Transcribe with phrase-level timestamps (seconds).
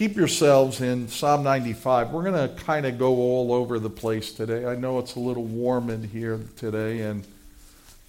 [0.00, 2.10] keep yourselves in Psalm 95.
[2.10, 4.64] We're going to kind of go all over the place today.
[4.64, 7.22] I know it's a little warm in here today, and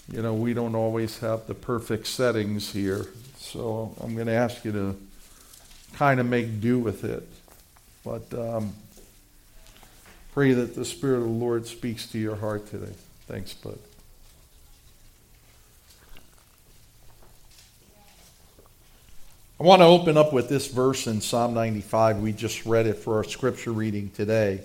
[0.10, 3.08] you know we don't always have the perfect settings here.
[3.40, 4.98] So I'm going to ask you to
[5.96, 7.28] kind of make do with it.
[8.06, 8.72] But um,
[10.34, 12.94] pray that the Spirit of the Lord speaks to your heart today.
[13.28, 13.78] Thanks, bud.
[19.62, 22.18] I want to open up with this verse in Psalm 95.
[22.18, 24.62] We just read it for our scripture reading today.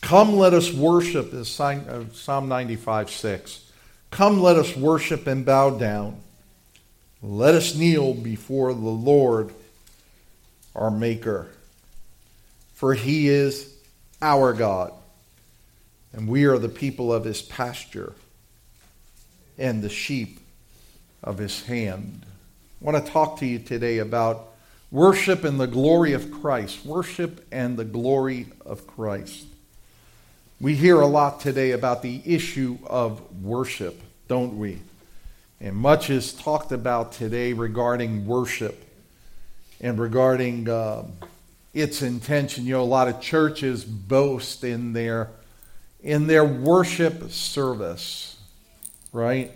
[0.00, 3.70] Come, let us worship, is uh, Psalm 95 6.
[4.10, 6.20] Come, let us worship and bow down.
[7.22, 9.54] Let us kneel before the Lord,
[10.74, 11.46] our Maker.
[12.74, 13.72] For he is
[14.20, 14.92] our God,
[16.12, 18.14] and we are the people of his pasture
[19.56, 20.40] and the sheep
[21.22, 22.26] of his hand.
[22.80, 24.54] I want to talk to you today about
[24.90, 26.82] worship and the glory of Christ.
[26.86, 29.44] Worship and the glory of Christ.
[30.62, 34.78] We hear a lot today about the issue of worship, don't we?
[35.60, 38.82] And much is talked about today regarding worship
[39.82, 41.04] and regarding uh,
[41.74, 42.64] its intention.
[42.64, 45.28] You know, a lot of churches boast in their
[46.02, 48.38] in their worship service,
[49.12, 49.52] right?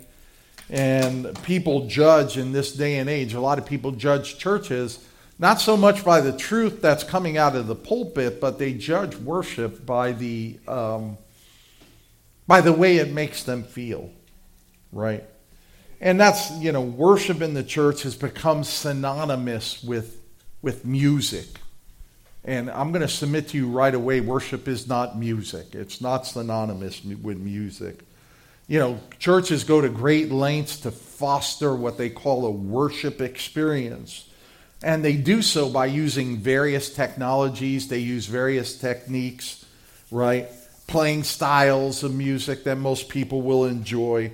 [0.75, 4.98] And people judge in this day and age, a lot of people judge churches
[5.39, 9.14] not so much by the truth that's coming out of the pulpit, but they judge
[9.14, 11.17] worship by the, um,
[12.48, 14.11] by the way it makes them feel,
[14.91, 15.22] right?
[16.00, 20.20] And that's, you know, worship in the church has become synonymous with,
[20.61, 21.47] with music.
[22.45, 26.27] And I'm going to submit to you right away worship is not music, it's not
[26.27, 28.02] synonymous with music.
[28.67, 34.29] You know, churches go to great lengths to foster what they call a worship experience.
[34.83, 39.65] And they do so by using various technologies, they use various techniques,
[40.11, 40.48] right?
[40.87, 44.33] Playing styles of music that most people will enjoy.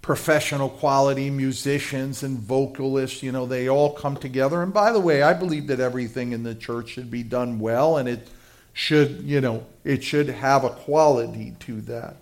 [0.00, 4.62] Professional quality musicians and vocalists, you know, they all come together.
[4.62, 7.98] And by the way, I believe that everything in the church should be done well
[7.98, 8.28] and it
[8.72, 12.16] should, you know, it should have a quality to that.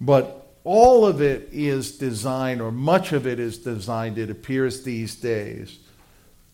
[0.00, 5.16] But all of it is designed, or much of it is designed, it appears these
[5.16, 5.78] days,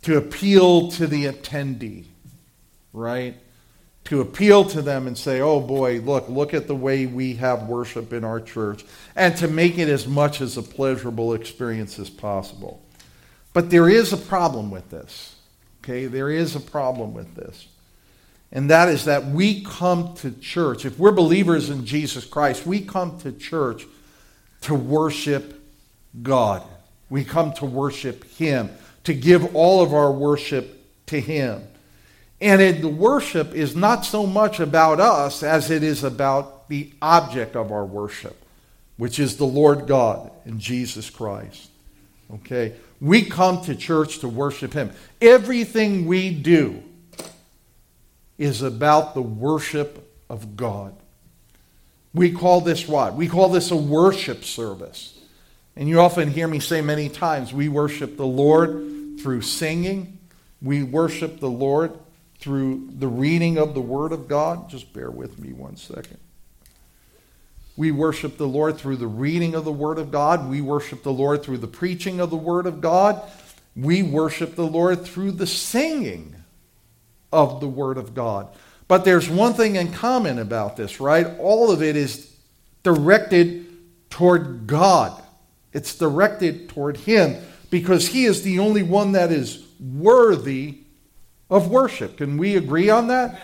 [0.02, 2.04] to appeal to the attendee,
[2.92, 3.36] right?
[4.04, 7.64] To appeal to them and say, oh boy, look, look at the way we have
[7.64, 8.84] worship in our church,
[9.16, 12.82] and to make it as much as a pleasurable experience as possible.
[13.52, 15.34] But there is a problem with this,
[15.82, 16.06] okay?
[16.06, 17.66] There is a problem with this.
[18.52, 20.84] And that is that we come to church.
[20.84, 23.86] If we're believers in Jesus Christ, we come to church
[24.66, 25.60] to worship
[26.22, 26.62] God.
[27.08, 28.70] We come to worship Him,
[29.04, 31.62] to give all of our worship to Him.
[32.40, 36.92] And it, the worship is not so much about us as it is about the
[37.00, 38.36] object of our worship,
[38.96, 41.70] which is the Lord God and Jesus Christ.
[42.34, 42.74] Okay?
[43.00, 44.90] We come to church to worship Him.
[45.20, 46.82] Everything we do
[48.36, 50.94] is about the worship of God.
[52.16, 53.14] We call this what?
[53.14, 55.20] We call this a worship service.
[55.76, 60.18] And you often hear me say many times we worship the Lord through singing,
[60.62, 61.92] we worship the Lord
[62.38, 64.70] through the reading of the Word of God.
[64.70, 66.16] Just bear with me one second.
[67.76, 70.48] We worship the Lord through the reading of the Word of God.
[70.48, 73.20] We worship the Lord through the preaching of the Word of God.
[73.76, 76.34] We worship the Lord through the singing
[77.30, 78.48] of the Word of God.
[78.88, 81.26] But there's one thing in common about this, right?
[81.38, 82.32] All of it is
[82.82, 83.66] directed
[84.10, 85.20] toward God.
[85.72, 90.78] It's directed toward Him because He is the only one that is worthy
[91.50, 92.18] of worship.
[92.18, 93.40] Can we agree on that?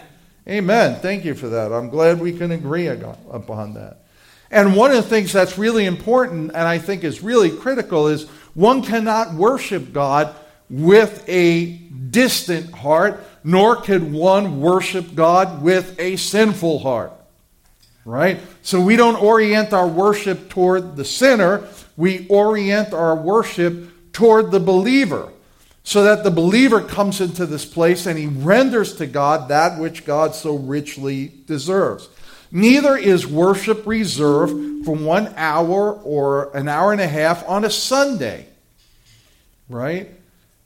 [0.48, 0.98] Amen.
[1.00, 1.72] Thank you for that.
[1.72, 3.98] I'm glad we can agree upon that.
[4.50, 8.28] And one of the things that's really important and I think is really critical is
[8.54, 10.34] one cannot worship God
[10.68, 17.12] with a distant heart nor could one worship God with a sinful heart.
[18.04, 18.40] Right?
[18.62, 24.60] So we don't orient our worship toward the sinner, we orient our worship toward the
[24.60, 25.32] believer.
[25.84, 30.04] So that the believer comes into this place and he renders to God that which
[30.04, 32.08] God so richly deserves.
[32.52, 37.70] Neither is worship reserved for one hour or an hour and a half on a
[37.70, 38.46] Sunday.
[39.68, 40.10] Right?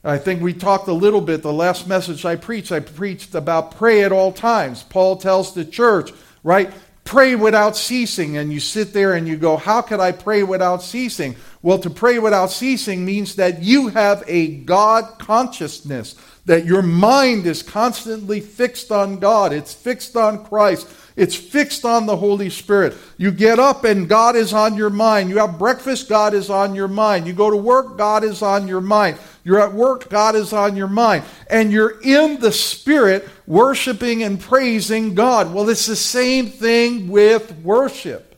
[0.07, 3.73] I think we talked a little bit, the last message I preached, I preached about
[3.73, 4.85] pray at all times.
[4.85, 6.13] Paul tells the church,
[6.45, 6.73] right?
[7.05, 8.37] Pray without ceasing.
[8.37, 11.35] And you sit there and you go, How could I pray without ceasing?
[11.61, 16.15] Well, to pray without ceasing means that you have a God consciousness,
[16.45, 22.05] that your mind is constantly fixed on God, it's fixed on Christ, it's fixed on
[22.05, 22.95] the Holy Spirit.
[23.17, 25.31] You get up and God is on your mind.
[25.31, 27.27] You have breakfast, God is on your mind.
[27.27, 29.17] You go to work, God is on your mind.
[29.43, 31.25] You're at work, God is on your mind.
[31.49, 35.55] And you're in the Spirit worshiping and praising God.
[35.55, 38.35] Well, it's the same thing with worship.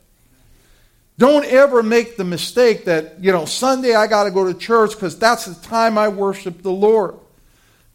[1.19, 4.93] Don't ever make the mistake that, you know, Sunday I got to go to church
[4.93, 7.17] because that's the time I worship the Lord.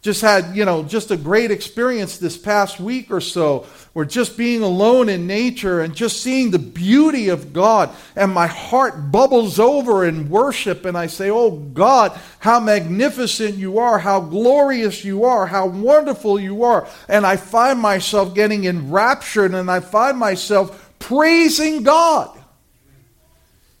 [0.04, 4.36] Just had, you know, just a great experience this past week or so where just
[4.36, 9.58] being alone in nature and just seeing the beauty of God and my heart bubbles
[9.58, 15.24] over in worship and I say, Oh God, how magnificent you are, how glorious you
[15.24, 16.86] are, how wonderful you are.
[17.08, 22.38] And I find myself getting enraptured and I find myself praising God.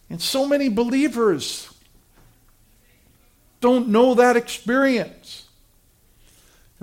[0.08, 1.68] And so many believers
[3.60, 5.43] don't know that experience.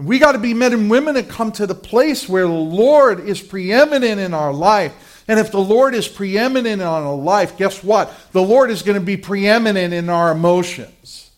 [0.01, 2.49] And we got to be men and women that come to the place where the
[2.49, 5.23] Lord is preeminent in our life.
[5.27, 8.11] And if the Lord is preeminent in our life, guess what?
[8.31, 11.29] The Lord is going to be preeminent in our emotions.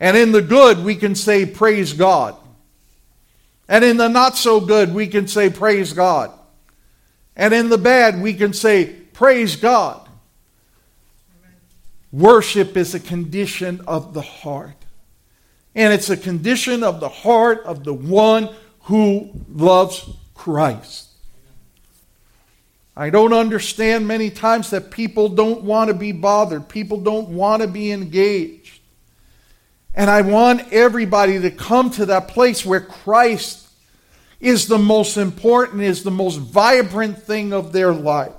[0.00, 2.34] And in the good, we can say, Praise God.
[3.68, 6.32] And in the not so good, we can say, Praise God.
[7.36, 10.08] And in the bad, we can say, Praise God.
[12.10, 14.85] Worship is a condition of the heart.
[15.76, 18.48] And it's a condition of the heart of the one
[18.84, 21.10] who loves Christ.
[22.96, 27.60] I don't understand many times that people don't want to be bothered, people don't want
[27.60, 28.80] to be engaged.
[29.94, 33.68] And I want everybody to come to that place where Christ
[34.40, 38.32] is the most important, is the most vibrant thing of their life.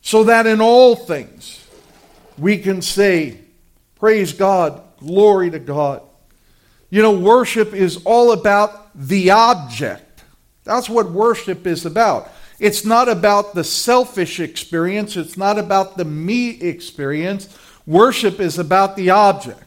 [0.00, 1.66] So that in all things,
[2.38, 3.40] we can say,
[3.96, 6.02] Praise God, glory to God.
[6.94, 10.22] You know, worship is all about the object.
[10.62, 12.30] That's what worship is about.
[12.60, 17.48] It's not about the selfish experience, it's not about the me experience.
[17.84, 19.64] Worship is about the object.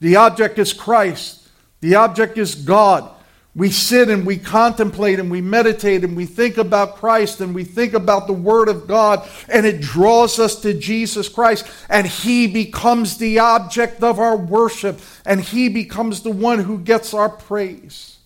[0.00, 1.48] The object is Christ,
[1.80, 3.08] the object is God.
[3.56, 7.62] We sit and we contemplate and we meditate and we think about Christ and we
[7.62, 12.48] think about the Word of God and it draws us to Jesus Christ and He
[12.48, 18.16] becomes the object of our worship and He becomes the one who gets our praise.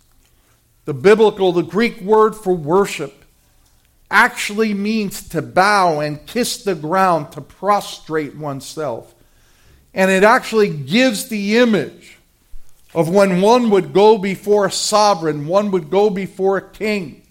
[0.86, 3.26] The biblical, the Greek word for worship
[4.10, 9.14] actually means to bow and kiss the ground, to prostrate oneself.
[9.92, 12.17] And it actually gives the image
[12.94, 17.22] of when one would go before a sovereign, one would go before a king.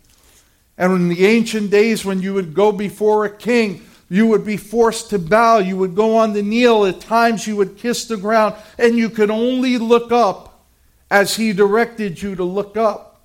[0.78, 4.58] And in the ancient days, when you would go before a king, you would be
[4.58, 5.58] forced to bow.
[5.58, 6.86] You would go on the kneel.
[6.86, 10.66] At times, you would kiss the ground, and you could only look up
[11.10, 13.22] as he directed you to look up.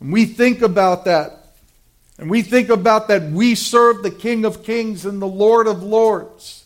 [0.00, 1.54] And we think about that.
[2.18, 5.82] And we think about that we serve the King of Kings and the Lord of
[5.82, 6.64] Lords.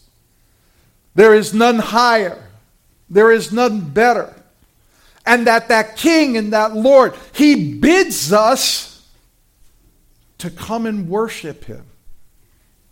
[1.15, 2.49] There is none higher.
[3.13, 4.35] There is none better.
[5.25, 9.07] And that that king and that Lord, he bids us
[10.39, 11.85] to come and worship him.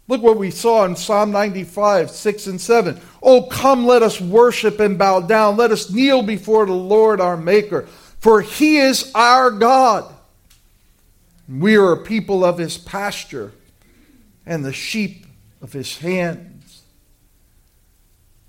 [0.07, 3.01] Look what we saw in Psalm 95, 6 and 7.
[3.23, 5.57] Oh, come, let us worship and bow down.
[5.57, 7.87] Let us kneel before the Lord our Maker,
[8.19, 10.13] for he is our God.
[11.49, 13.53] We are a people of his pasture
[14.45, 15.27] and the sheep
[15.63, 16.50] of his hand.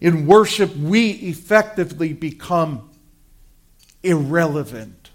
[0.02, 2.90] In worship, we effectively become
[4.02, 5.12] irrelevant.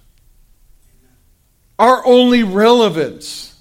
[1.79, 3.61] Our only relevance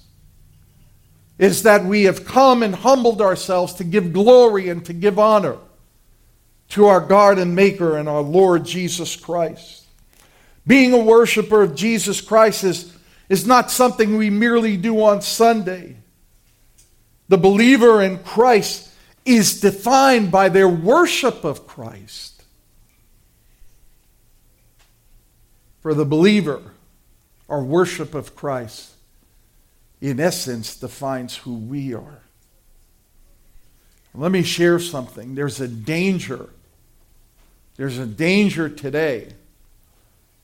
[1.38, 5.58] is that we have come and humbled ourselves to give glory and to give honor
[6.70, 9.84] to our God and Maker and our Lord Jesus Christ.
[10.66, 12.96] Being a worshiper of Jesus Christ is,
[13.28, 15.96] is not something we merely do on Sunday.
[17.28, 18.85] The believer in Christ
[19.26, 22.42] is defined by their worship of Christ.
[25.80, 26.62] For the believer,
[27.48, 28.92] our worship of Christ,
[30.00, 32.22] in essence, defines who we are.
[34.14, 35.34] Let me share something.
[35.34, 36.48] There's a danger.
[37.76, 39.28] There's a danger today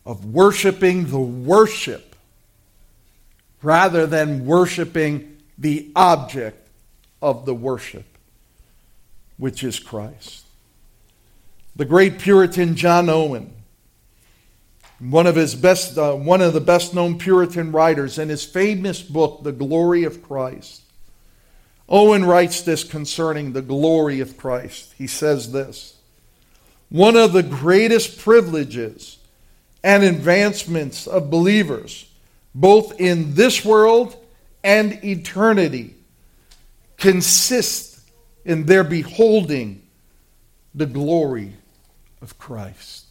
[0.04, 2.14] of worshiping the worship
[3.62, 6.68] rather than worshiping the object
[7.22, 8.11] of the worship
[9.42, 10.44] which is Christ.
[11.74, 13.52] The great Puritan John Owen,
[15.00, 19.02] one of his best, uh, one of the best known Puritan writers, in his famous
[19.02, 20.82] book, The Glory of Christ,
[21.88, 24.94] Owen writes this concerning the glory of Christ.
[24.96, 25.96] He says this
[26.88, 29.18] One of the greatest privileges
[29.82, 32.08] and advancements of believers,
[32.54, 34.16] both in this world
[34.62, 35.96] and eternity,
[36.96, 37.91] consist
[38.44, 39.82] in their beholding
[40.74, 41.54] the glory
[42.20, 43.06] of Christ.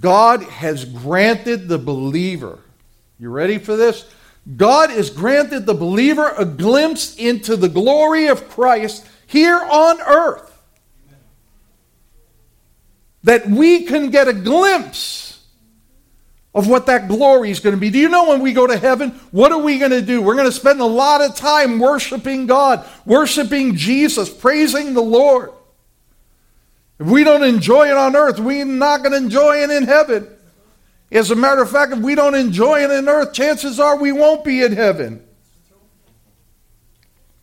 [0.00, 2.58] God has granted the believer,
[3.18, 4.06] you ready for this?
[4.56, 10.48] God has granted the believer a glimpse into the glory of Christ here on earth.
[13.22, 15.31] That we can get a glimpse
[16.54, 17.90] of what that glory is going to be.
[17.90, 20.20] Do you know when we go to heaven, what are we going to do?
[20.20, 25.50] We're going to spend a lot of time worshiping God, worshiping Jesus, praising the Lord.
[26.98, 30.28] If we don't enjoy it on earth, we're not going to enjoy it in heaven.
[31.10, 34.12] As a matter of fact, if we don't enjoy it in earth, chances are we
[34.12, 35.24] won't be in heaven.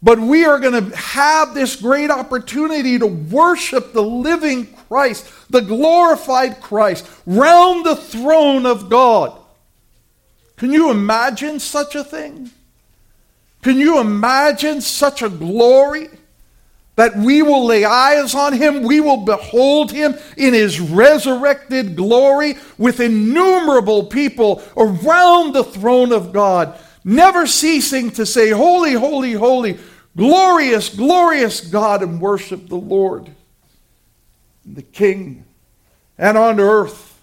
[0.01, 5.61] But we are going to have this great opportunity to worship the living Christ, the
[5.61, 9.39] glorified Christ, round the throne of God.
[10.57, 12.51] Can you imagine such a thing?
[13.61, 16.09] Can you imagine such a glory?
[16.99, 22.57] that we will lay eyes on him, we will behold him in his resurrected glory
[22.77, 29.79] with innumerable people around the throne of God, never ceasing to say, Holy, holy, holy,
[30.17, 33.31] glorious, glorious God, and worship the Lord,
[34.65, 35.45] the King,
[36.17, 37.19] and on earth.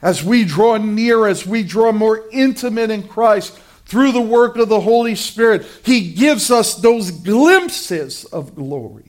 [0.00, 3.56] As we draw near, as we draw more intimate in Christ,
[3.86, 9.04] through the work of the Holy Spirit, He gives us those glimpses of glory.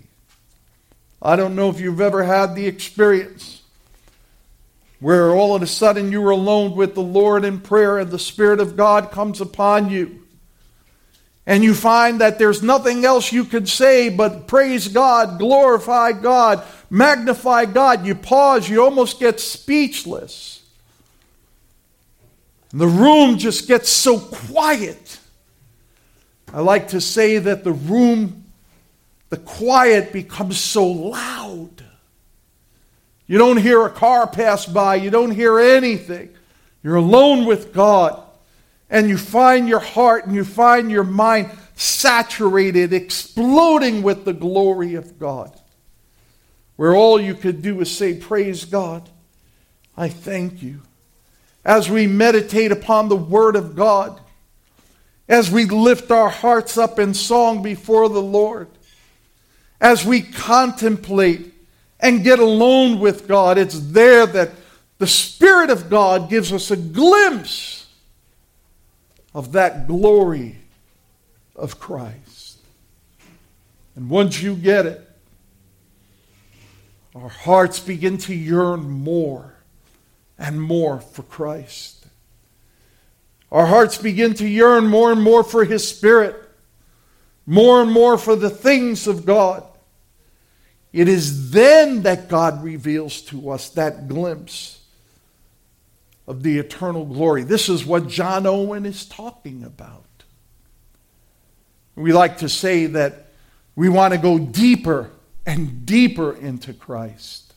[1.21, 3.62] I don't know if you've ever had the experience
[5.00, 8.19] where all of a sudden you are alone with the Lord in prayer and the
[8.19, 10.23] Spirit of God comes upon you.
[11.45, 16.63] And you find that there's nothing else you could say but praise God, glorify God,
[16.89, 18.05] magnify God.
[18.05, 20.62] You pause, you almost get speechless.
[22.71, 25.19] The room just gets so quiet.
[26.53, 28.45] I like to say that the room,
[29.29, 31.83] the quiet becomes so loud.
[33.27, 36.29] You don't hear a car pass by, you don't hear anything.
[36.83, 38.23] You're alone with God,
[38.93, 44.93] and you find your heart and you find your mind saturated, exploding with the glory
[44.93, 45.51] of God.
[46.75, 49.09] Where all you could do is say, Praise God.
[49.97, 50.81] I thank you
[51.65, 54.21] as we meditate upon the Word of God,
[55.27, 58.67] as we lift our hearts up in song before the Lord,
[59.81, 61.51] as we contemplate
[62.00, 64.51] and get alone with God, it's there that
[65.00, 67.82] the Spirit of God gives us a glimpse
[69.33, 70.57] of that glory
[71.55, 72.57] of Christ.
[73.95, 75.09] And once you get it,
[77.15, 79.55] our hearts begin to yearn more
[80.37, 82.05] and more for Christ.
[83.51, 86.35] Our hearts begin to yearn more and more for His Spirit,
[87.45, 89.63] more and more for the things of God.
[90.91, 94.82] It is then that God reveals to us that glimpse
[96.27, 97.44] of the eternal glory.
[97.44, 100.06] This is what John Owen is talking about.
[101.96, 103.27] We like to say that
[103.75, 105.12] we want to go deeper
[105.46, 107.53] and deeper into Christ,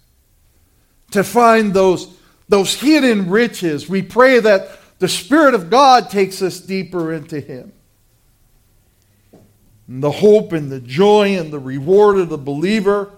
[1.13, 2.15] to find those
[2.49, 3.89] those hidden riches.
[3.89, 7.73] We pray that the Spirit of God takes us deeper into Him.
[9.89, 13.13] And the hope and the joy and the reward of the believer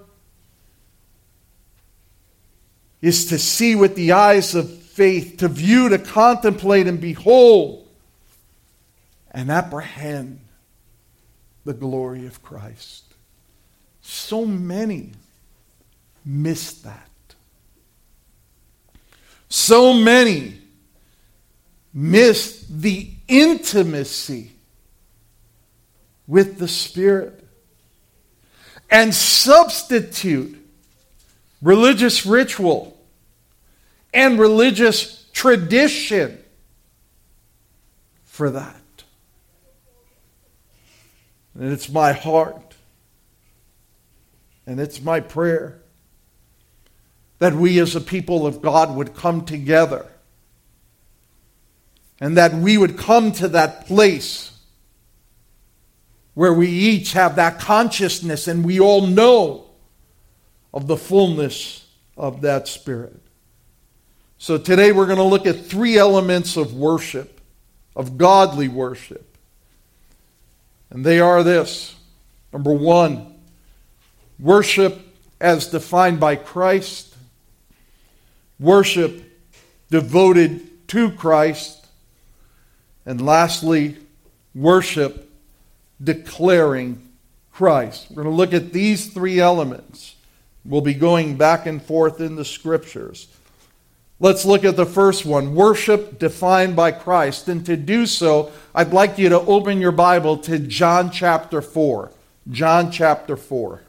[3.00, 7.87] is to see with the eyes of faith, to view, to contemplate, and behold
[9.31, 10.40] and apprehend
[11.64, 13.05] the glory of Christ.
[14.02, 15.12] So many
[16.25, 17.09] miss that.
[19.49, 20.61] So many
[21.95, 24.50] miss the intimacy
[26.26, 27.45] with the Spirit
[28.90, 30.59] and substitute
[31.62, 32.98] religious ritual
[34.18, 36.42] and religious tradition
[38.25, 38.75] for that.
[41.54, 42.75] And it's my heart
[44.66, 45.80] and it's my prayer
[47.38, 50.06] that we as a people of God would come together
[52.18, 54.50] and that we would come to that place
[56.34, 59.66] where we each have that consciousness and we all know
[60.75, 63.27] of the fullness of that Spirit.
[64.40, 67.40] So today we're going to look at three elements of worship,
[67.97, 69.37] of godly worship.
[70.90, 71.97] And they are this
[72.52, 73.35] number one,
[74.38, 75.00] worship
[75.40, 77.16] as defined by Christ.
[78.61, 79.25] worship
[79.90, 81.87] devoted to Christ.
[83.07, 83.97] And lastly,
[84.54, 85.30] worship
[86.02, 87.02] declaring
[87.52, 88.07] Christ.
[88.11, 90.14] We're going to look at these three elements.
[90.64, 93.28] We'll be going back and forth in the scriptures.
[94.20, 97.48] Let's look at the first one worship defined by Christ.
[97.48, 102.10] And to do so, I'd like you to open your Bible to John chapter 4.
[102.50, 103.82] John chapter 4.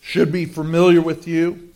[0.00, 1.68] Should be familiar with you.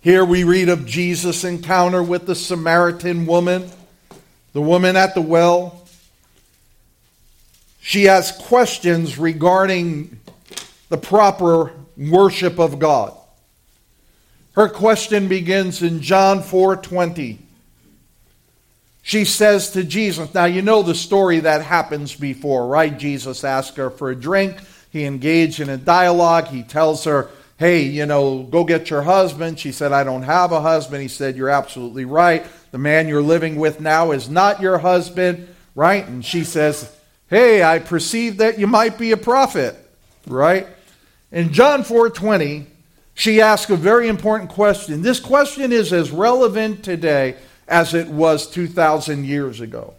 [0.00, 3.68] Here we read of Jesus' encounter with the Samaritan woman,
[4.52, 5.85] the woman at the well.
[7.86, 10.18] She has questions regarding
[10.88, 13.16] the proper worship of God.
[14.56, 17.38] Her question begins in John 4:20.
[19.02, 22.98] She says to Jesus, now you know the story that happens before, right?
[22.98, 24.56] Jesus asked her for a drink.
[24.90, 26.48] He engaged in a dialogue.
[26.48, 29.60] He tells her, hey, you know, go get your husband.
[29.60, 31.02] She said, I don't have a husband.
[31.02, 32.44] He said, You're absolutely right.
[32.72, 36.04] The man you're living with now is not your husband, right?
[36.04, 36.92] And she says,
[37.28, 39.74] Hey, I perceive that you might be a prophet,
[40.28, 40.68] right?
[41.32, 42.66] In John 4:20,
[43.14, 45.02] she asks a very important question.
[45.02, 47.34] This question is as relevant today
[47.66, 49.94] as it was 2,000 years ago.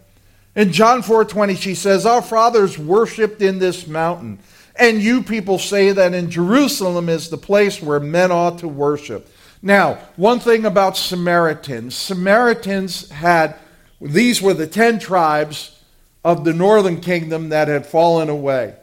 [0.56, 4.38] In John 4:20, she says, "Our fathers worshipped in this mountain."
[4.74, 9.28] And you people say that in Jerusalem is the place where men ought to worship.
[9.60, 13.54] Now, one thing about Samaritans Samaritans had,
[14.00, 15.72] these were the 10 tribes
[16.24, 18.74] of the northern kingdom that had fallen away.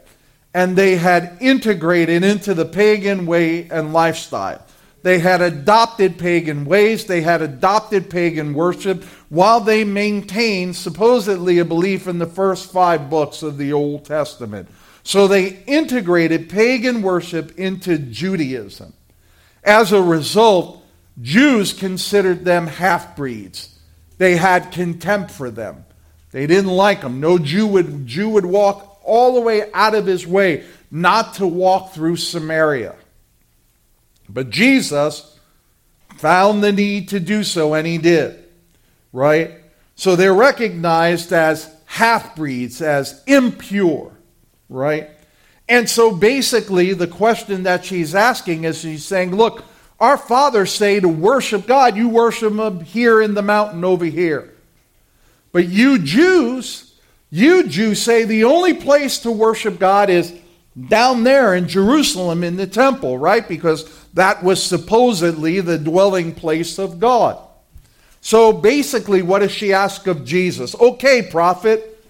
[0.54, 4.62] And they had integrated into the pagan way and lifestyle.
[5.02, 11.64] They had adopted pagan ways, they had adopted pagan worship, while they maintained supposedly a
[11.64, 14.68] belief in the first five books of the Old Testament.
[15.04, 18.94] So they integrated pagan worship into Judaism.
[19.62, 20.84] As a result,
[21.22, 23.78] Jews considered them half breeds.
[24.18, 25.85] They had contempt for them.
[26.36, 27.18] They didn't like him.
[27.18, 31.46] No Jew would, Jew would walk all the way out of his way not to
[31.46, 32.94] walk through Samaria.
[34.28, 35.38] But Jesus
[36.18, 38.44] found the need to do so, and he did.
[39.14, 39.52] Right?
[39.94, 44.12] So they're recognized as half breeds, as impure
[44.68, 45.08] right?
[45.70, 49.64] And so basically, the question that she's asking is she's saying, Look,
[49.98, 54.55] our fathers say to worship God, you worship Him here in the mountain over here.
[55.56, 56.92] But you Jews,
[57.30, 60.34] you Jews say the only place to worship God is
[60.88, 63.48] down there in Jerusalem in the temple, right?
[63.48, 67.42] Because that was supposedly the dwelling place of God.
[68.20, 70.74] So basically, what does she ask of Jesus?
[70.78, 72.04] Okay, prophet.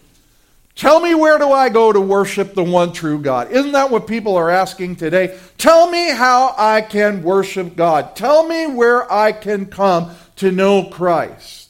[0.74, 3.52] Tell me where do I go to worship the one true God?
[3.52, 5.38] Isn't that what people are asking today?
[5.56, 8.16] Tell me how I can worship God.
[8.16, 11.65] Tell me where I can come to know Christ.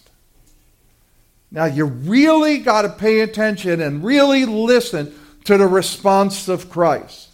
[1.50, 7.30] Now, you really got to pay attention and really listen to the response of Christ.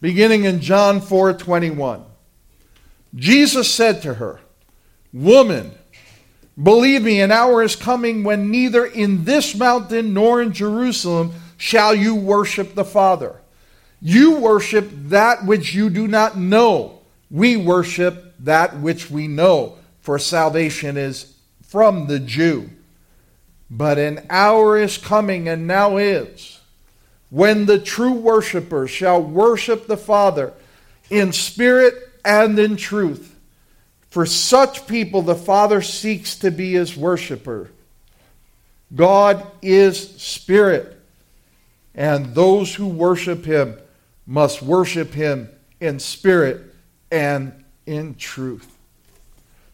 [0.00, 2.04] Beginning in John 4 21.
[3.14, 4.40] Jesus said to her,
[5.12, 5.72] Woman,
[6.60, 11.94] Believe me, an hour is coming when neither in this mountain nor in Jerusalem shall
[11.94, 13.36] you worship the Father.
[14.00, 17.00] You worship that which you do not know.
[17.30, 22.70] We worship that which we know, for salvation is from the Jew.
[23.70, 26.60] But an hour is coming, and now is,
[27.30, 30.52] when the true worshippers shall worship the Father
[31.10, 33.34] in spirit and in truth.
[34.08, 37.70] For such people, the Father seeks to be his worshiper.
[38.94, 40.98] God is spirit,
[41.94, 43.78] and those who worship him
[44.26, 45.50] must worship him
[45.80, 46.74] in spirit
[47.10, 48.76] and in truth.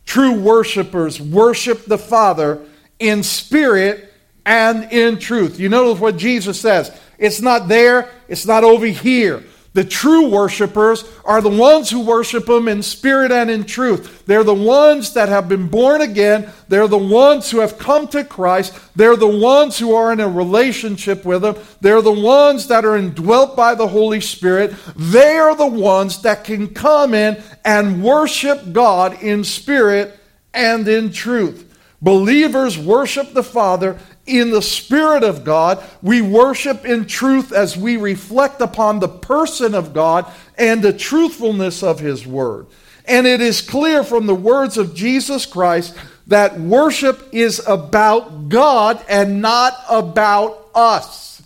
[0.05, 2.61] True worshipers worship the Father
[2.99, 4.13] in spirit
[4.47, 5.59] and in truth.
[5.59, 6.97] You notice what Jesus says.
[7.19, 9.43] It's not there, it's not over here.
[9.75, 14.25] The true worshipers are the ones who worship Him in spirit and in truth.
[14.25, 16.49] They're the ones that have been born again.
[16.69, 18.79] They're the ones who have come to Christ.
[18.95, 21.57] They're the ones who are in a relationship with Him.
[21.81, 24.77] They're the ones that are indwelt by the Holy Spirit.
[24.95, 30.17] They are the ones that can come in and worship God in spirit
[30.53, 31.74] and in truth.
[32.05, 35.83] Believers worship the Father in the Spirit of God.
[36.03, 41.83] We worship in truth as we reflect upon the person of God and the truthfulness
[41.83, 42.67] of His Word.
[43.07, 49.03] And it is clear from the words of Jesus Christ that worship is about God
[49.09, 51.43] and not about us.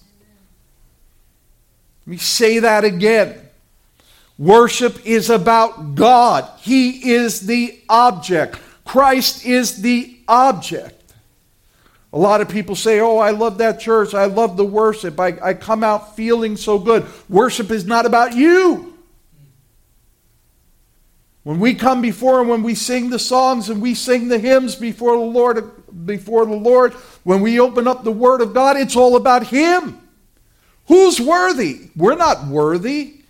[2.05, 3.41] Let me say that again.
[4.37, 6.51] Worship is about God.
[6.59, 8.59] He is the object.
[8.85, 10.95] Christ is the object.
[12.13, 14.15] A lot of people say, Oh, I love that church.
[14.15, 15.19] I love the worship.
[15.21, 17.07] I, I come out feeling so good.
[17.29, 18.95] Worship is not about you.
[21.43, 24.77] When we come before and when we sing the songs and we sing the hymns
[24.77, 25.71] before the Lord,
[26.05, 26.93] before the Lord,
[27.25, 29.99] when we open up the Word of God, it's all about Him.
[30.89, 31.89] Who's worthy?
[31.97, 33.23] We're not worthy.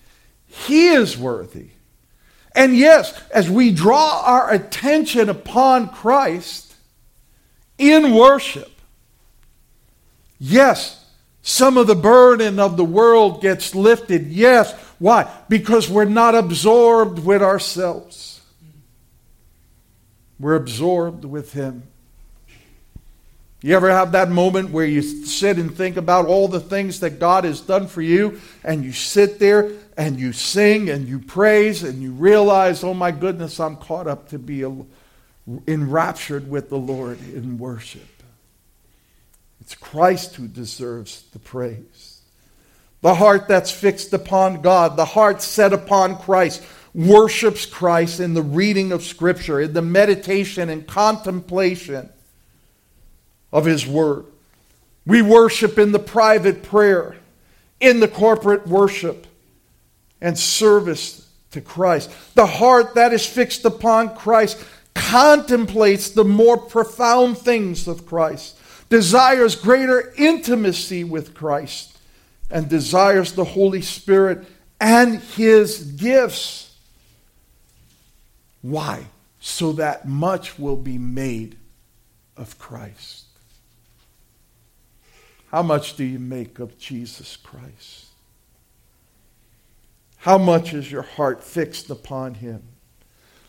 [0.46, 1.68] He is worthy.
[2.54, 6.67] And yes, as we draw our attention upon Christ
[7.78, 8.70] in worship,
[10.38, 11.06] yes,
[11.42, 14.26] some of the burden of the world gets lifted.
[14.26, 14.74] Yes.
[14.98, 15.32] Why?
[15.48, 18.42] Because we're not absorbed with ourselves.
[20.38, 21.84] We're absorbed with Him.
[23.60, 27.18] You ever have that moment where you sit and think about all the things that
[27.18, 31.82] God has done for you, and you sit there and you sing and you praise
[31.82, 34.64] and you realize, oh my goodness, I'm caught up to be
[35.66, 38.08] enraptured with the Lord in worship.
[39.60, 42.20] It's Christ who deserves the praise.
[43.00, 46.62] The heart that's fixed upon God, the heart set upon Christ,
[46.94, 52.08] worships Christ in the reading of Scripture, in the meditation and contemplation
[53.52, 54.24] of His Word.
[55.06, 57.16] We worship in the private prayer,
[57.80, 59.26] in the corporate worship,
[60.20, 62.10] and service to Christ.
[62.34, 64.62] The heart that is fixed upon Christ
[65.08, 68.58] contemplates the more profound things of Christ,
[68.90, 71.96] desires greater intimacy with Christ,
[72.50, 74.46] and desires the Holy Spirit
[74.78, 76.76] and His gifts.
[78.60, 79.06] Why?
[79.40, 81.56] So that much will be made
[82.36, 83.24] of Christ.
[85.50, 88.08] How much do you make of Jesus Christ?
[90.18, 92.62] How much is your heart fixed upon Him?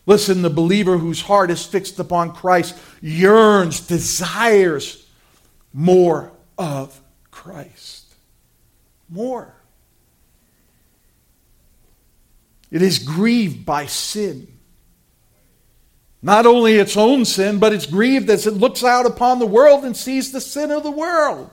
[0.09, 5.05] Listen, the believer whose heart is fixed upon Christ yearns, desires
[5.71, 8.15] more of Christ.
[9.07, 9.53] More.
[12.71, 14.47] It is grieved by sin.
[16.23, 19.85] Not only its own sin, but it's grieved as it looks out upon the world
[19.85, 21.51] and sees the sin of the world.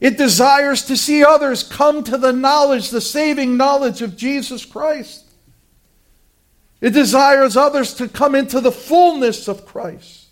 [0.00, 5.24] It desires to see others come to the knowledge, the saving knowledge of Jesus Christ.
[6.80, 10.26] It desires others to come into the fullness of Christ.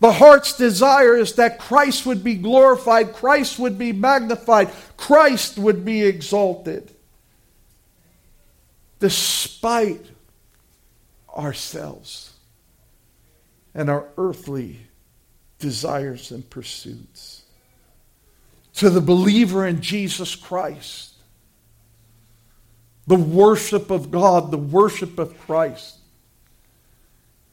[0.00, 5.84] The heart's desire is that Christ would be glorified, Christ would be magnified, Christ would
[5.84, 6.90] be exalted,
[9.00, 10.04] despite
[11.34, 12.32] ourselves
[13.74, 14.78] and our earthly
[15.58, 17.42] desires and pursuits
[18.74, 21.15] to the believer in Jesus Christ.
[23.06, 25.96] The worship of God, the worship of Christ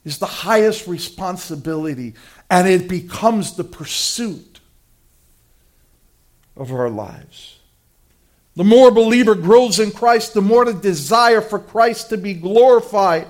[0.04, 2.14] is the highest responsibility,
[2.50, 4.60] and it becomes the pursuit
[6.58, 7.60] of our lives.
[8.56, 12.34] The more a believer grows in Christ, the more the desire for Christ to be
[12.34, 13.28] glorified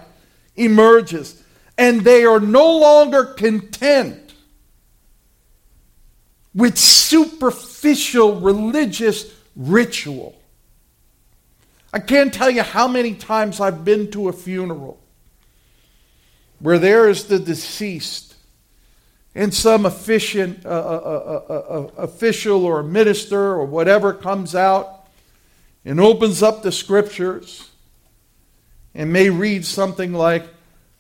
[0.55, 1.41] emerges.
[1.77, 4.33] And they are no longer content
[6.53, 10.35] with superficial religious ritual.
[11.93, 14.99] I can't tell you how many times I've been to a funeral
[16.59, 18.35] where there is the deceased
[19.35, 25.07] and some efficient, uh, uh, uh, official or minister or whatever comes out
[25.85, 27.69] and opens up the scriptures
[28.95, 30.45] and may read something like,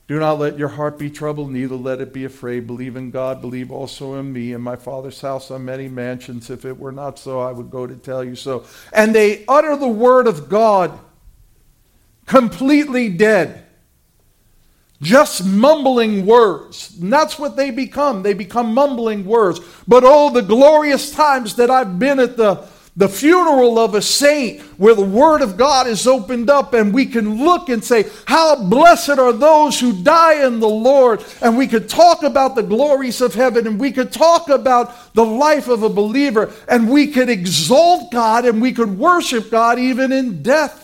[0.07, 2.67] do not let your heart be troubled, neither let it be afraid.
[2.67, 4.51] Believe in God, believe also in me.
[4.51, 6.49] In my Father's house are many mansions.
[6.49, 8.65] If it were not so, I would go to tell you so.
[8.91, 10.99] And they utter the word of God
[12.25, 13.65] completely dead.
[15.01, 16.97] Just mumbling words.
[16.99, 18.23] And that's what they become.
[18.23, 19.59] They become mumbling words.
[19.87, 24.61] But oh, the glorious times that I've been at the the funeral of a saint
[24.77, 28.63] where the Word of God is opened up and we can look and say, How
[28.63, 31.23] blessed are those who die in the Lord.
[31.41, 35.25] And we could talk about the glories of heaven and we could talk about the
[35.25, 40.11] life of a believer and we could exalt God and we could worship God even
[40.11, 40.81] in death.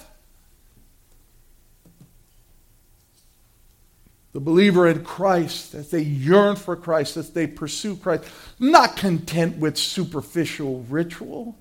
[4.31, 8.23] The believer in Christ, as they yearn for Christ, as they pursue Christ,
[8.59, 11.55] not content with superficial ritual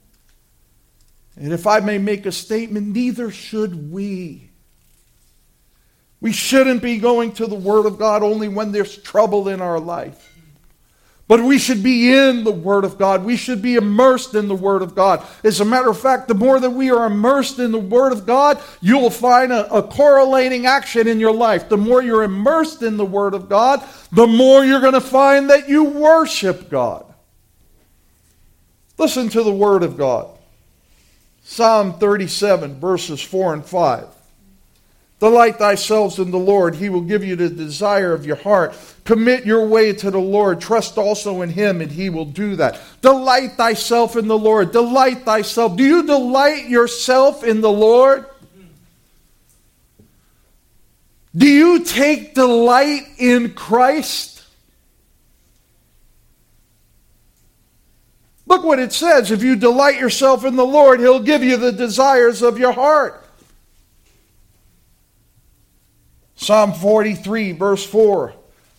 [1.39, 4.51] and if I may make a statement, neither should we.
[6.21, 9.79] We shouldn't be going to the Word of God only when there's trouble in our
[9.79, 10.25] life.
[11.29, 13.25] But we should be in the Word of God.
[13.25, 15.25] We should be immersed in the Word of God.
[15.45, 18.27] As a matter of fact, the more that we are immersed in the Word of
[18.27, 21.69] God, you will find a, a, correlating action in your life.
[21.69, 25.51] The more you're immersed in the Word of God, the more you're going to find
[25.51, 27.05] that you worship God.
[28.97, 30.38] Listen to the Word of God
[31.51, 34.07] Psalm 37, verses 4 and 5.
[35.19, 36.75] Delight thyself in the Lord.
[36.75, 38.77] He will give you the desire of your heart.
[39.05, 40.61] Commit your way to the Lord.
[40.61, 42.79] Trust also in him, and he will do that.
[43.01, 44.73] Delight thyself in the Lord.
[44.73, 45.75] Delight thyself.
[45.75, 48.27] Do you delight yourself in the Lord?
[51.35, 54.38] Do you take delight in Christ?
[58.49, 59.31] Look what it says.
[59.31, 63.23] If you delight yourself in the Lord, he'll give you the desires of your heart.
[66.35, 68.33] Psalm 43, verse 4.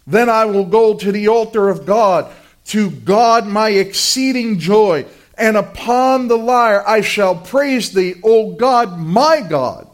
[0.08, 2.34] Then I will go to the altar of God,
[2.66, 5.06] to God my exceeding joy,
[5.38, 9.88] and upon the lyre I shall praise thee, O God, my God.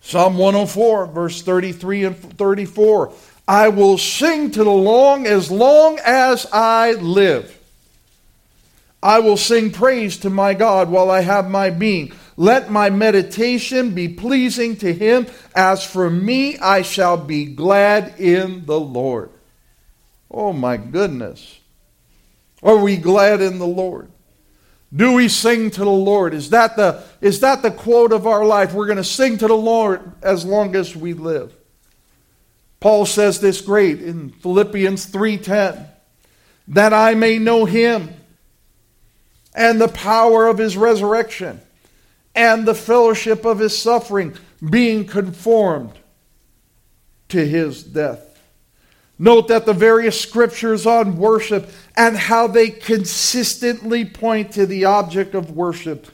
[0.00, 3.12] Psalm 104, verse 33 and 34.
[3.46, 7.60] I will sing to the long as long as I live.
[9.02, 12.12] I will sing praise to my God while I have my being.
[12.38, 15.26] Let my meditation be pleasing to him.
[15.54, 19.30] As for me, I shall be glad in the Lord.
[20.30, 21.60] Oh my goodness.
[22.62, 24.10] Are we glad in the Lord?
[24.94, 26.32] Do we sing to the Lord?
[26.32, 28.72] Is that the, is that the quote of our life?
[28.72, 31.52] We're going to sing to the Lord as long as we live.
[32.84, 35.88] Paul says this great in Philippians 3:10
[36.68, 38.10] that I may know him
[39.54, 41.62] and the power of his resurrection
[42.34, 44.34] and the fellowship of his suffering,
[44.68, 45.94] being conformed
[47.30, 48.38] to his death.
[49.18, 55.34] Note that the various scriptures on worship and how they consistently point to the object
[55.34, 56.08] of worship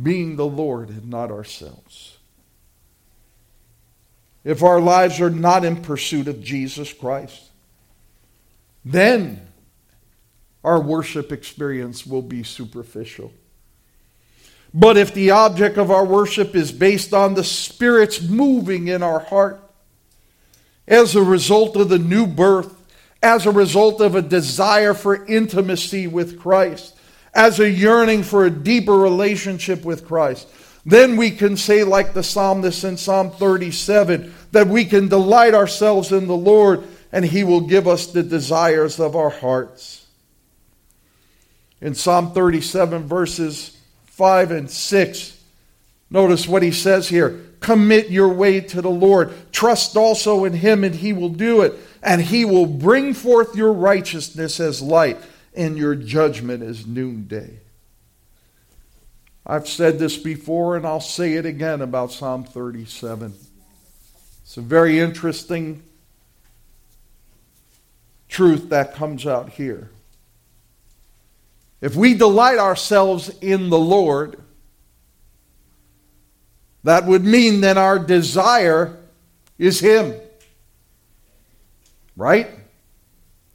[0.00, 2.13] being the Lord and not ourselves.
[4.44, 7.50] If our lives are not in pursuit of Jesus Christ,
[8.84, 9.48] then
[10.62, 13.32] our worship experience will be superficial.
[14.72, 19.20] But if the object of our worship is based on the Spirit's moving in our
[19.20, 19.60] heart,
[20.86, 22.74] as a result of the new birth,
[23.22, 26.96] as a result of a desire for intimacy with Christ,
[27.32, 30.48] as a yearning for a deeper relationship with Christ,
[30.86, 36.12] then we can say, like the psalmist in Psalm 37, that we can delight ourselves
[36.12, 40.06] in the Lord and He will give us the desires of our hearts.
[41.80, 45.40] In Psalm 37, verses 5 and 6.
[46.10, 49.32] Notice what he says here commit your way to the Lord.
[49.50, 51.74] Trust also in him, and he will do it.
[52.02, 55.18] And he will bring forth your righteousness as light,
[55.54, 57.58] and your judgment as noonday.
[59.46, 63.34] I've said this before, and I'll say it again about Psalm 37.
[64.42, 65.82] It's a very interesting
[68.28, 69.90] truth that comes out here.
[71.82, 74.40] If we delight ourselves in the Lord,
[76.84, 78.96] that would mean that our desire
[79.58, 80.14] is Him.
[82.16, 82.48] Right?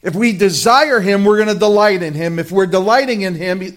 [0.04, 2.38] If we desire Him, we're going to delight in Him.
[2.38, 3.76] If we're delighting in Him,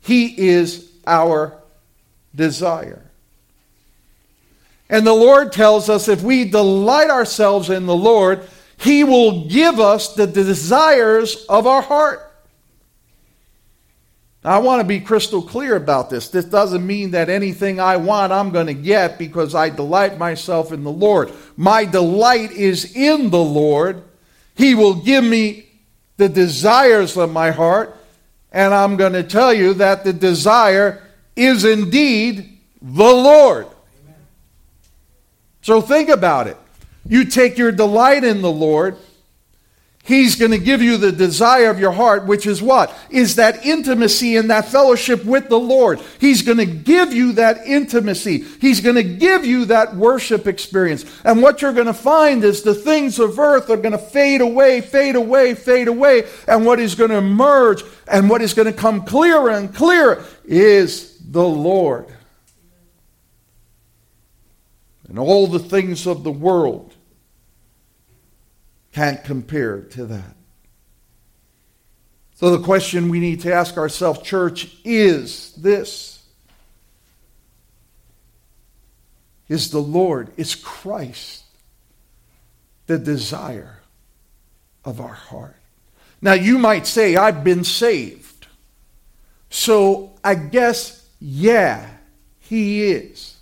[0.00, 1.58] He is our
[2.34, 3.02] desire.
[4.88, 9.80] And the Lord tells us if we delight ourselves in the Lord, He will give
[9.80, 12.32] us the desires of our heart.
[14.44, 16.28] I want to be crystal clear about this.
[16.28, 20.72] This doesn't mean that anything I want I'm going to get because I delight myself
[20.72, 21.32] in the Lord.
[21.56, 24.02] My delight is in the Lord.
[24.56, 25.68] He will give me
[26.16, 27.96] the desires of my heart,
[28.52, 31.02] and I'm going to tell you that the desire
[31.34, 33.66] is indeed the Lord.
[33.66, 34.16] Amen.
[35.62, 36.56] So think about it.
[37.06, 38.96] You take your delight in the Lord
[40.04, 42.92] He's going to give you the desire of your heart, which is what?
[43.08, 46.00] Is that intimacy and that fellowship with the Lord.
[46.18, 48.38] He's going to give you that intimacy.
[48.60, 51.04] He's going to give you that worship experience.
[51.24, 54.40] And what you're going to find is the things of earth are going to fade
[54.40, 56.24] away, fade away, fade away.
[56.48, 60.24] And what is going to emerge and what is going to come clearer and clearer
[60.44, 62.06] is the Lord.
[65.08, 66.91] And all the things of the world
[68.92, 70.36] can't compare to that.
[72.34, 76.24] So, the question we need to ask ourselves, church, is this
[79.48, 81.44] Is the Lord, is Christ
[82.86, 83.78] the desire
[84.84, 85.56] of our heart.
[86.20, 88.46] Now, you might say, I've been saved.
[89.50, 91.88] So I guess, yeah,
[92.40, 93.36] he is.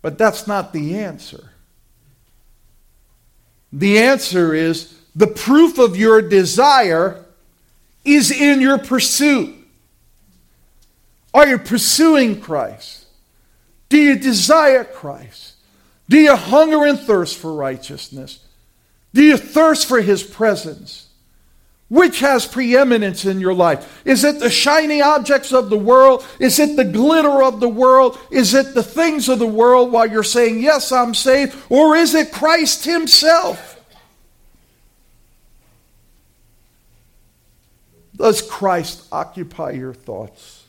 [0.00, 1.50] But that's not the answer.
[3.72, 7.24] The answer is the proof of your desire
[8.04, 9.54] is in your pursuit.
[11.34, 13.06] Are you pursuing Christ?
[13.88, 15.54] Do you desire Christ?
[16.08, 18.40] Do you hunger and thirst for righteousness?
[19.12, 21.05] Do you thirst for his presence?
[21.88, 24.02] Which has preeminence in your life?
[24.04, 26.26] Is it the shiny objects of the world?
[26.40, 28.18] Is it the glitter of the world?
[28.30, 31.56] Is it the things of the world while you're saying, Yes, I'm saved?
[31.68, 33.74] Or is it Christ Himself?
[38.16, 40.64] Does Christ occupy your thoughts,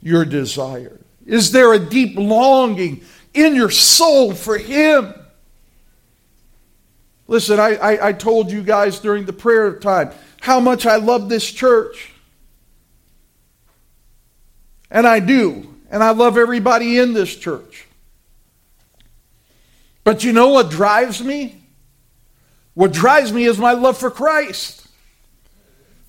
[0.00, 0.98] your desire?
[1.26, 3.02] Is there a deep longing
[3.34, 5.12] in your soul for Him?
[7.28, 10.10] Listen, I, I, I, told you guys during the prayer time
[10.40, 12.10] how much I love this church.
[14.90, 15.74] And I do.
[15.90, 17.86] And I love everybody in this church.
[20.04, 21.62] But you know what drives me?
[22.72, 24.86] What drives me is my love for Christ.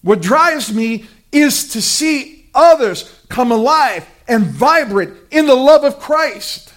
[0.01, 5.99] What drives me is to see others come alive and vibrant in the love of
[5.99, 6.73] Christ.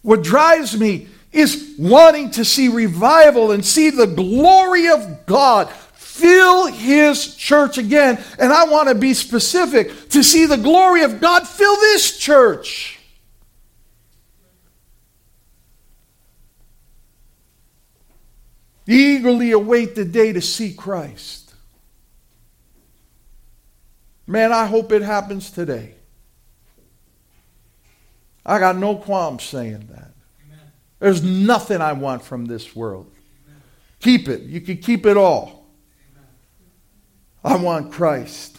[0.00, 6.66] What drives me is wanting to see revival and see the glory of God fill
[6.66, 8.22] his church again.
[8.38, 12.98] And I want to be specific to see the glory of God fill this church.
[18.86, 21.54] Eagerly await the day to see Christ.
[24.26, 25.94] Man, I hope it happens today.
[28.44, 30.10] I got no qualms saying that.
[31.00, 33.10] There's nothing I want from this world.
[34.00, 34.42] Keep it.
[34.42, 35.66] You can keep it all.
[37.42, 38.58] I want Christ.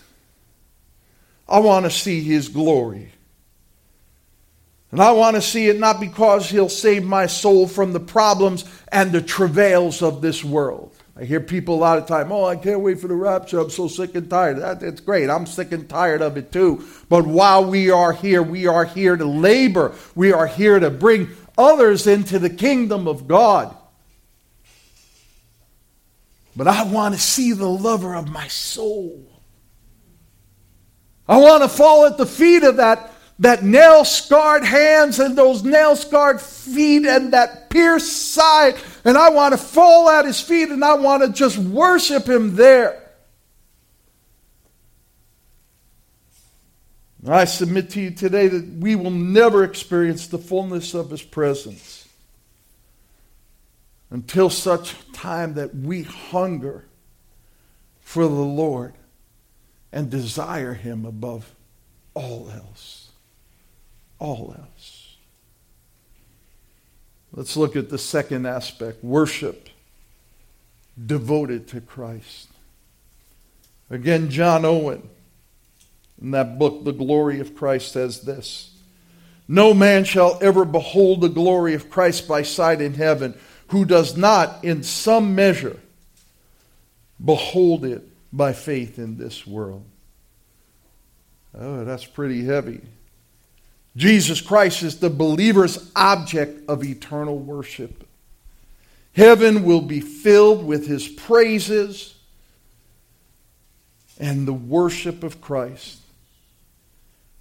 [1.47, 3.11] I want to see his glory.
[4.91, 8.65] And I want to see it not because he'll save my soul from the problems
[8.91, 10.93] and the travails of this world.
[11.15, 13.59] I hear people a lot of time, oh, I can't wait for the rapture.
[13.59, 14.59] I'm so sick and tired.
[14.59, 15.29] That, it's great.
[15.29, 16.85] I'm sick and tired of it too.
[17.09, 19.93] But while we are here, we are here to labor.
[20.15, 23.75] We are here to bring others into the kingdom of God.
[26.55, 29.27] But I want to see the lover of my soul.
[31.27, 33.11] I want to fall at the feet of that
[33.41, 38.75] that nail scarred hands and those nail scarred feet and that pierced side.
[39.03, 42.55] And I want to fall at his feet and I want to just worship him
[42.55, 43.00] there.
[47.27, 52.07] I submit to you today that we will never experience the fullness of his presence
[54.09, 56.85] until such time that we hunger
[58.01, 58.93] for the Lord
[59.91, 61.53] and desire him above
[62.15, 63.01] all else
[64.21, 65.17] all else.
[67.33, 69.67] Let's look at the second aspect worship
[71.03, 72.49] devoted to Christ.
[73.89, 75.09] Again, John Owen,
[76.21, 78.71] in that book, The Glory of Christ, says this
[79.47, 84.17] No man shall ever behold the glory of Christ by sight in heaven who does
[84.17, 85.79] not, in some measure,
[87.23, 88.03] behold it
[88.33, 89.85] by faith in this world.
[91.57, 92.81] Oh, that's pretty heavy.
[93.95, 98.07] Jesus Christ is the believer's object of eternal worship.
[99.13, 102.15] Heaven will be filled with his praises
[104.19, 106.00] and the worship of Christ.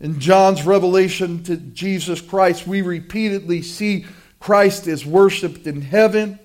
[0.01, 4.07] In John's revelation to Jesus Christ, we repeatedly see
[4.39, 6.39] Christ is worshiped in heaven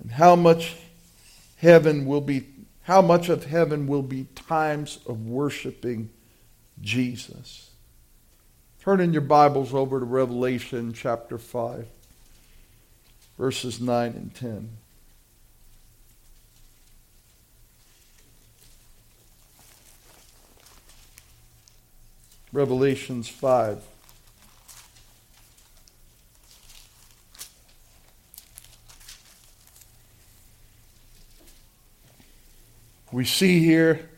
[0.00, 0.76] and how much
[1.56, 2.46] heaven will be
[2.82, 6.10] how much of heaven will be times of worshiping
[6.80, 7.70] Jesus.
[8.82, 11.86] Turn in your Bibles over to Revelation chapter 5,
[13.38, 14.79] verses 9 and 10.
[22.52, 23.82] Revelations 5.
[33.12, 34.08] We see here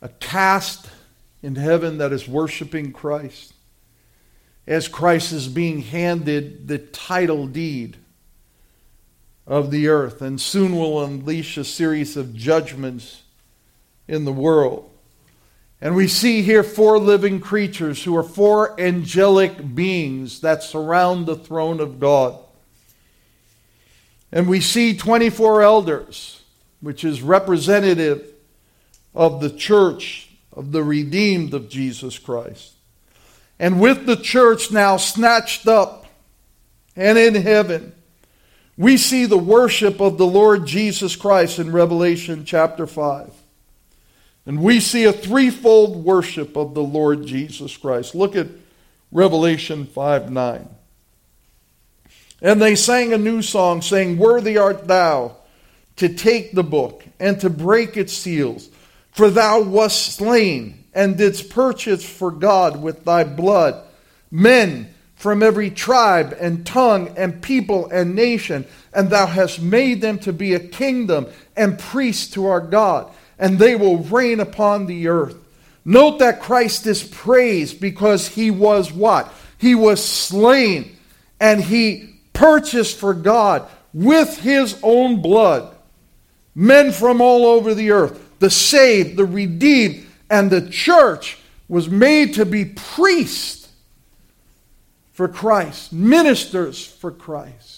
[0.00, 0.90] a cast
[1.42, 3.52] in heaven that is worshiping Christ
[4.66, 7.96] as Christ is being handed the title deed
[9.46, 13.22] of the earth and soon will unleash a series of judgments
[14.06, 14.87] in the world.
[15.80, 21.36] And we see here four living creatures who are four angelic beings that surround the
[21.36, 22.38] throne of God.
[24.32, 26.42] And we see 24 elders,
[26.80, 28.32] which is representative
[29.14, 32.74] of the church of the redeemed of Jesus Christ.
[33.58, 36.06] And with the church now snatched up
[36.96, 37.92] and in heaven,
[38.76, 43.32] we see the worship of the Lord Jesus Christ in Revelation chapter 5.
[44.48, 48.14] And we see a threefold worship of the Lord Jesus Christ.
[48.14, 48.46] Look at
[49.12, 50.68] Revelation 5 9.
[52.40, 55.36] And they sang a new song, saying, Worthy art thou
[55.96, 58.70] to take the book and to break its seals,
[59.12, 63.84] for thou wast slain and didst purchase for God with thy blood
[64.30, 70.18] men from every tribe and tongue and people and nation, and thou hast made them
[70.20, 75.08] to be a kingdom and priests to our God, and they will reign upon the
[75.08, 75.36] earth.
[75.84, 79.32] Note that Christ is praised because he was what?
[79.58, 80.96] He was slain
[81.40, 85.74] and he purchased for God with his own blood
[86.58, 92.34] men from all over the earth, the saved, the redeemed, and the church was made
[92.34, 93.68] to be priests
[95.12, 97.77] for Christ, ministers for Christ.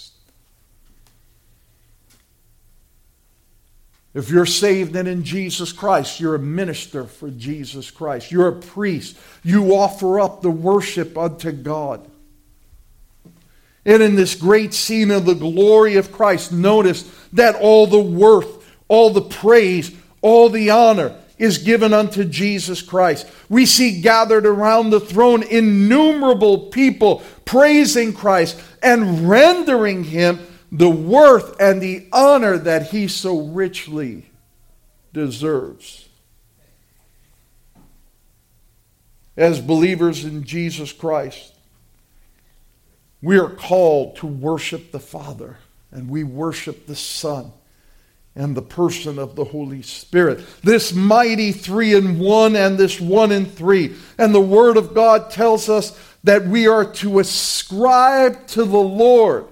[4.13, 8.33] If you're saved and in Jesus Christ, you're a minister for Jesus Christ.
[8.33, 9.17] You're a priest.
[9.45, 12.09] You offer up the worship unto God.
[13.85, 18.69] And in this great scene of the glory of Christ, notice that all the worth,
[18.89, 19.93] all the praise,
[20.23, 23.27] all the honor is given unto Jesus Christ.
[23.49, 30.41] We see gathered around the throne innumerable people praising Christ and rendering him
[30.73, 34.31] the worth and the honor that he so richly
[35.13, 36.09] deserves.
[39.37, 41.55] As believers in Jesus Christ,
[43.23, 45.59] we are called to worship the Father
[45.91, 47.53] and we worship the Son
[48.37, 50.45] and the person of the Holy Spirit.
[50.63, 53.97] This mighty three in one and this one in three.
[54.19, 59.47] And the Word of God tells us that we are to ascribe to the Lord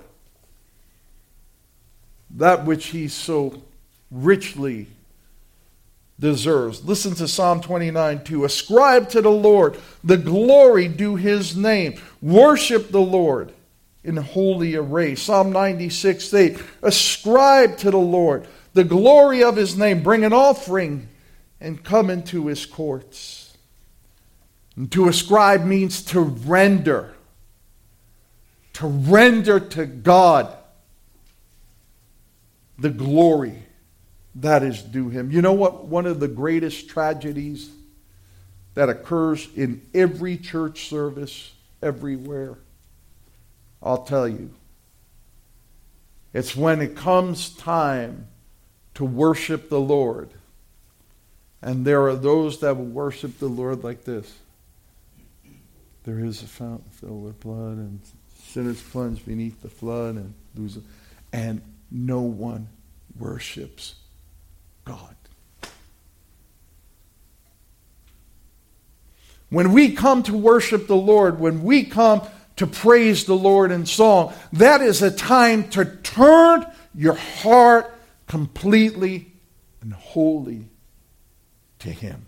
[2.30, 3.62] that which He so
[4.10, 4.86] richly
[6.20, 6.84] deserves.
[6.84, 8.44] Listen to Psalm 29 2.
[8.44, 12.00] Ascribe to the Lord the glory due His name.
[12.20, 13.52] Worship the Lord
[14.04, 15.14] in holy array.
[15.14, 16.58] Psalm 96 8.
[16.82, 21.08] Ascribe to the Lord the glory of his name, bring an offering,
[21.60, 23.56] and come into his courts.
[24.76, 27.14] And to ascribe means to render,
[28.74, 30.56] to render to God
[32.78, 33.62] the glory
[34.36, 35.30] that is due him.
[35.30, 35.86] You know what?
[35.86, 37.70] One of the greatest tragedies
[38.74, 41.52] that occurs in every church service
[41.82, 42.56] everywhere,
[43.82, 44.50] I'll tell you.
[46.32, 48.28] It's when it comes time
[48.94, 50.30] to worship the Lord.
[51.60, 54.32] And there are those that will worship the Lord like this.
[56.04, 58.00] There is a fountain filled with blood, and
[58.44, 60.78] sinners plunge beneath the flood, and lose,
[61.32, 61.60] and
[61.91, 62.68] no one
[63.18, 63.95] worships
[64.84, 65.14] God.
[69.51, 72.22] When we come to worship the Lord, when we come
[72.57, 77.95] to praise the Lord in song, that is a time to turn your heart
[78.26, 79.32] completely
[79.80, 80.68] and wholly
[81.78, 82.26] to Him.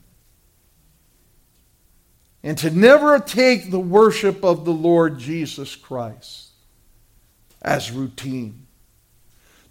[2.43, 6.51] And to never take the worship of the Lord Jesus Christ
[7.61, 8.67] as routine.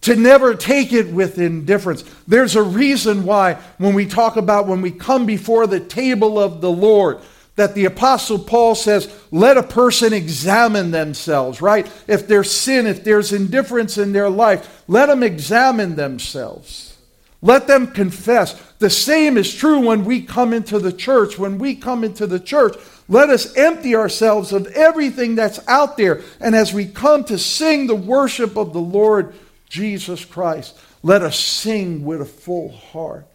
[0.02, 2.04] To never take it with indifference.
[2.28, 6.62] There's a reason why, when we talk about when we come before the table of
[6.62, 7.20] the Lord,
[7.58, 11.86] that the Apostle Paul says, let a person examine themselves, right?
[12.08, 16.98] If there's sin, if there's indifference in their life, let them examine themselves.
[17.42, 18.54] Let them confess.
[18.80, 21.38] The same is true when we come into the church.
[21.38, 22.78] When we come into the church,
[23.10, 26.22] let us empty ourselves of everything that's out there.
[26.40, 29.34] And as we come to sing the worship of the Lord
[29.70, 33.26] Jesus Christ, let us sing with a full heart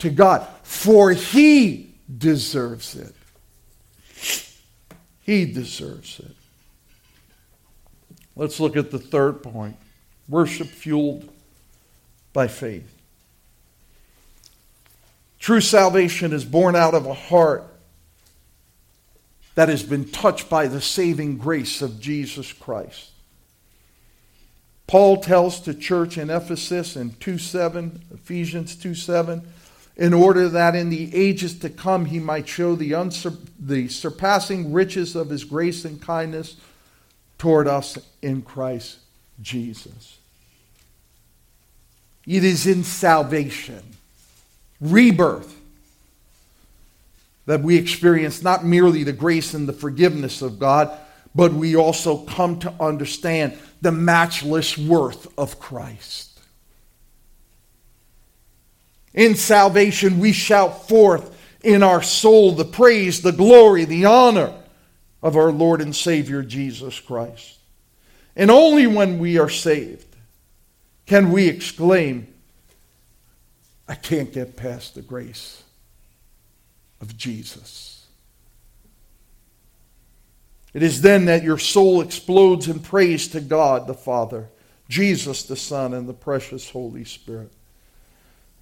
[0.00, 3.14] to God, for He deserves it.
[5.22, 6.36] He deserves it.
[8.36, 9.76] Let's look at the third point
[10.28, 11.28] worship fueled
[12.32, 12.90] by faith.
[15.38, 17.64] True salvation is born out of a heart
[19.54, 23.10] that has been touched by the saving grace of Jesus Christ.
[24.86, 29.42] Paul tells the church in Ephesus in 2 7, Ephesians 2 7,
[29.96, 34.72] in order that in the ages to come he might show the, unsur- the surpassing
[34.72, 36.56] riches of his grace and kindness
[37.38, 38.98] toward us in Christ
[39.40, 40.18] Jesus.
[42.26, 43.82] It is in salvation,
[44.80, 45.60] rebirth,
[47.46, 50.90] that we experience not merely the grace and the forgiveness of God,
[51.34, 56.40] but we also come to understand the matchless worth of Christ.
[59.12, 64.52] In salvation, we shout forth in our soul the praise, the glory, the honor
[65.22, 67.58] of our Lord and Savior Jesus Christ.
[68.36, 70.14] And only when we are saved
[71.06, 72.26] can we exclaim,
[73.86, 75.62] I can't get past the grace
[77.00, 77.93] of Jesus.
[80.74, 84.48] It is then that your soul explodes in praise to God the Father,
[84.88, 87.52] Jesus the Son, and the precious Holy Spirit.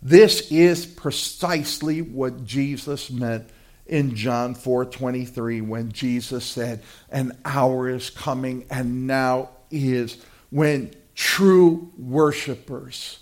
[0.03, 3.49] This is precisely what Jesus meant
[3.87, 10.19] in John 4:23 when Jesus said, "An hour is coming and now is
[10.51, 13.19] when true worshipers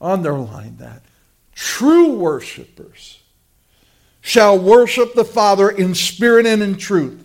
[0.00, 1.02] underline that
[1.54, 3.20] true worshipers
[4.20, 7.24] shall worship the Father in spirit and in truth.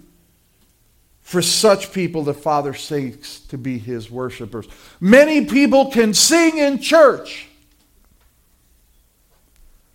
[1.27, 4.65] For such people, the Father seeks to be his worshipers.
[5.01, 7.49] Many people can sing in church.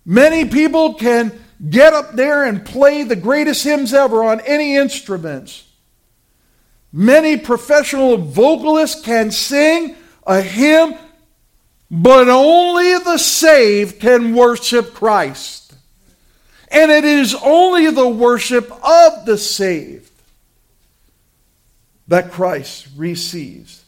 [0.05, 1.31] Many people can
[1.71, 5.67] get up there and play the greatest hymns ever on any instruments.
[6.91, 9.95] Many professional vocalists can sing
[10.27, 10.93] a hymn,
[11.89, 15.73] but only the saved can worship Christ.
[16.67, 20.11] And it is only the worship of the saved
[22.13, 23.83] that Christ receives.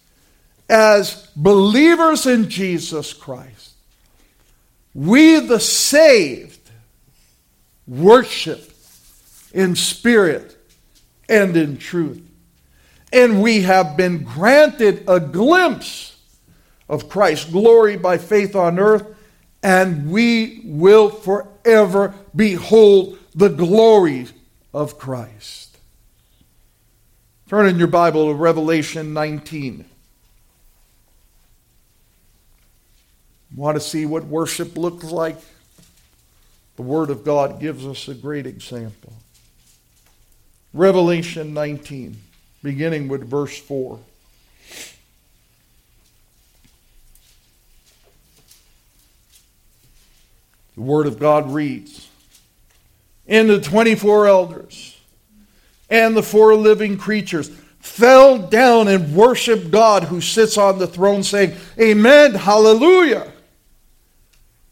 [0.68, 3.74] As believers in Jesus Christ,
[4.96, 6.72] we, the saved,
[7.86, 8.74] worship
[9.54, 10.58] in spirit
[11.30, 12.28] and in truth.
[13.14, 16.18] And we have been granted a glimpse
[16.90, 19.06] of Christ's glory by faith on earth,
[19.62, 24.26] and we will forever behold the glory
[24.74, 25.65] of Christ.
[27.48, 29.86] Turn in your Bible to Revelation 19.
[33.56, 35.38] Want to see what worship looks like?
[36.76, 39.14] The Word of God gives us a great example.
[40.74, 42.18] Revelation 19,
[42.64, 44.00] beginning with verse 4.
[50.74, 52.10] The Word of God reads
[53.28, 54.95] And the 24 elders
[55.90, 61.24] and the four living creatures fell down and worshiped God who sits on the throne,
[61.24, 63.32] saying, Amen, hallelujah.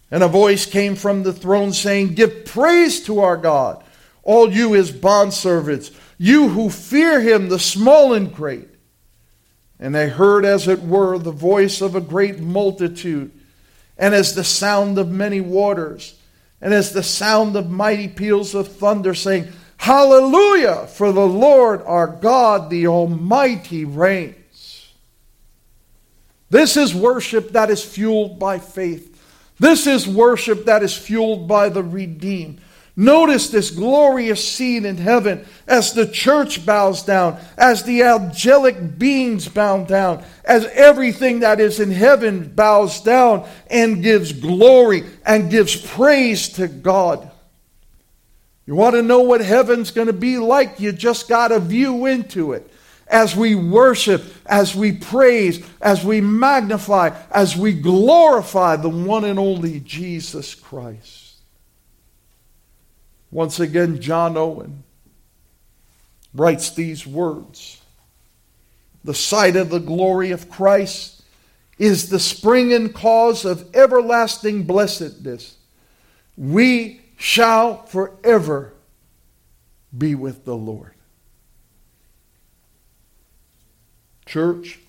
[0.10, 3.84] And a voice came from the throne saying, Give praise to our God,
[4.24, 8.68] all you his bondservants, you who fear him, the small and great.
[9.80, 13.32] And they heard, as it were, the voice of a great multitude,
[13.98, 16.16] and as the sound of many waters,
[16.62, 19.52] and as the sound of mighty peals of thunder, saying,
[19.84, 20.88] Hallelujah!
[20.88, 24.94] For the Lord our God, the Almighty, reigns.
[26.50, 29.22] This is worship that is fueled by faith.
[29.60, 32.62] This is worship that is fueled by the redeemed.
[32.96, 39.50] Notice this glorious scene in heaven as the church bows down, as the angelic beings
[39.50, 45.76] bow down, as everything that is in heaven bows down and gives glory and gives
[45.76, 47.33] praise to God.
[48.66, 50.80] You want to know what heaven's going to be like?
[50.80, 52.70] You just got a view into it
[53.08, 59.38] as we worship, as we praise, as we magnify, as we glorify the one and
[59.38, 61.36] only Jesus Christ.
[63.32, 64.84] Once again, John Owen
[66.34, 67.82] writes these words
[69.04, 71.22] The sight of the glory of Christ
[71.78, 75.58] is the spring and cause of everlasting blessedness.
[76.38, 78.74] We shall forever
[79.96, 80.94] be with the Lord.
[84.26, 84.80] Church,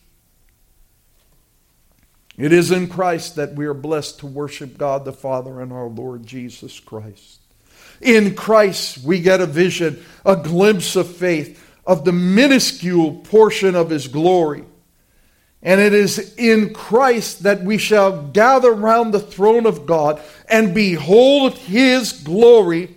[2.36, 5.86] it is in Christ that we are blessed to worship God the Father and our
[5.86, 7.40] Lord Jesus Christ.
[8.00, 13.90] In Christ, we get a vision, a glimpse of faith, of the minuscule portion of
[13.90, 14.64] His glory.
[15.64, 20.74] And it is in Christ that we shall gather round the throne of God and
[20.74, 22.94] behold His glory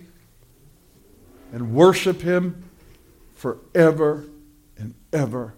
[1.50, 2.64] and worship Him
[3.34, 4.26] forever
[4.76, 5.54] and ever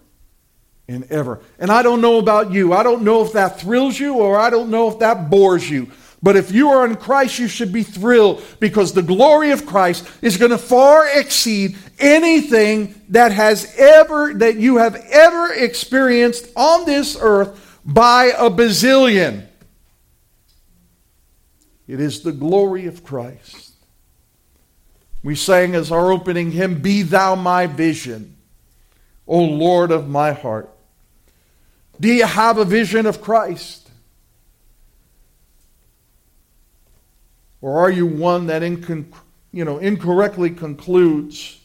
[0.87, 1.41] and ever.
[1.59, 2.73] And I don't know about you.
[2.73, 5.91] I don't know if that thrills you or I don't know if that bores you.
[6.23, 10.07] But if you are in Christ, you should be thrilled because the glory of Christ
[10.21, 16.85] is going to far exceed anything that has ever that you have ever experienced on
[16.85, 19.47] this earth by a bazillion.
[21.87, 23.71] It is the glory of Christ.
[25.23, 28.37] We sang as our opening hymn, Be Thou My Vision,
[29.27, 30.69] O Lord of my heart.
[31.99, 33.80] Do you have a vision of Christ?
[37.61, 38.63] Or are you one that
[39.51, 41.59] you know, incorrectly concludes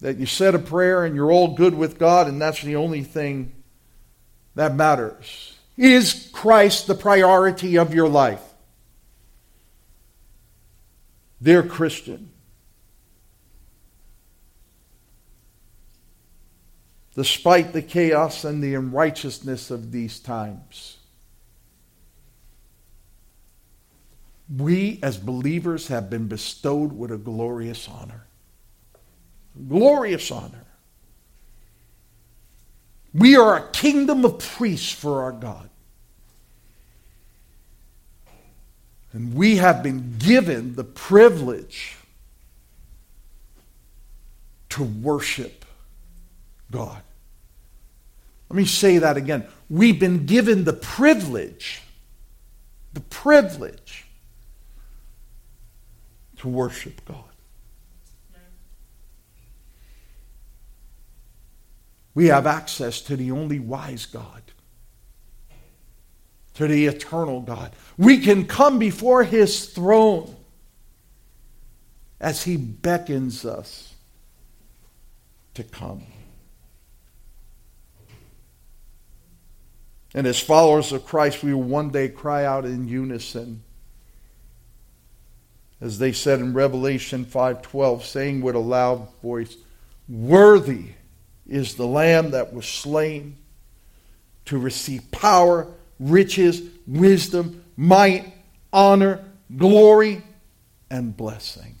[0.00, 3.02] that you said a prayer and you're all good with God and that's the only
[3.02, 3.52] thing
[4.54, 5.56] that matters?
[5.76, 8.42] Is Christ the priority of your life?
[11.42, 12.30] Dear Christian,
[17.14, 20.95] despite the chaos and the unrighteousness of these times,
[24.54, 28.26] we as believers have been bestowed with a glorious honor.
[29.68, 30.64] Glorious honor.
[33.12, 35.70] We are a kingdom of priests for our God.
[39.12, 41.96] And we have been given the privilege
[44.68, 45.64] to worship
[46.70, 47.02] God.
[48.50, 49.46] Let me say that again.
[49.70, 51.82] We've been given the privilege,
[52.92, 54.05] the privilege
[56.38, 57.22] to worship God.
[62.14, 64.42] We have access to the only wise God
[66.56, 67.72] to the eternal God.
[67.98, 70.34] We can come before his throne
[72.18, 73.94] as he beckons us
[75.52, 76.02] to come.
[80.14, 83.62] And as followers of Christ, we will one day cry out in unison.
[85.80, 89.56] As they said in Revelation 5:12, saying with a loud voice,
[90.08, 90.92] "Worthy
[91.46, 93.36] is the lamb that was slain
[94.46, 95.68] to receive power,
[95.98, 98.32] riches, wisdom, might,
[98.72, 99.24] honor,
[99.56, 100.22] glory,
[100.90, 101.76] and blessing.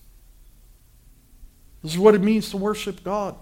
[1.82, 3.36] This is what it means to worship God.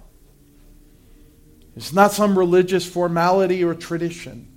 [1.77, 4.49] It's not some religious formality or tradition.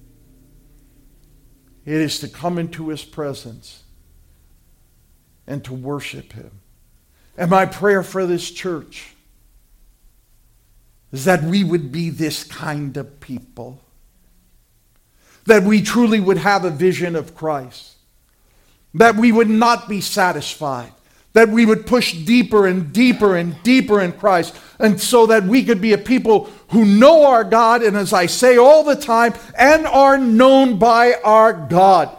[1.85, 3.83] It is to come into His presence
[5.47, 6.51] and to worship Him.
[7.37, 9.15] And my prayer for this church
[11.11, 13.81] is that we would be this kind of people
[15.47, 17.93] that we truly would have a vision of Christ,
[18.93, 20.91] that we would not be satisfied,
[21.33, 25.63] that we would push deeper and deeper and deeper in Christ, and so that we
[25.63, 29.33] could be a people who know our God, and as I say all the time,
[29.57, 32.15] and are known by our God.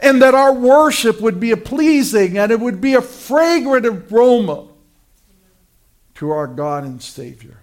[0.00, 4.68] And that our worship would be a pleasing and it would be a fragrant aroma
[6.16, 7.58] to our God and Savior.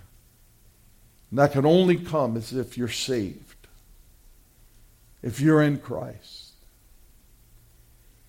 [1.30, 3.54] And that can only come as if you're saved
[5.24, 6.52] if you're in Christ.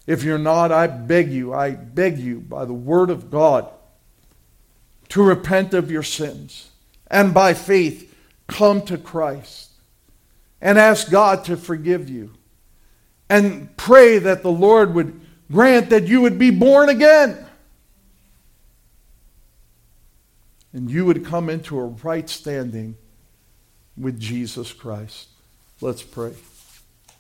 [0.07, 3.69] If you're not, I beg you, I beg you by the word of God
[5.09, 6.71] to repent of your sins
[7.09, 8.15] and by faith
[8.47, 9.71] come to Christ
[10.61, 12.33] and ask God to forgive you
[13.35, 15.21] and pray that the Lord would
[15.51, 17.45] grant that you would be born again
[20.73, 22.97] and you would come into a right standing
[23.97, 25.29] with Jesus Christ.
[25.81, 26.35] Let's pray.